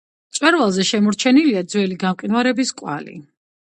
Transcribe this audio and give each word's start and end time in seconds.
მწვერვალზე 0.29 0.85
შემორჩენილია 0.93 1.63
ძველი 1.77 2.01
გამყინვარების 2.09 2.77
კვალი. 2.83 3.21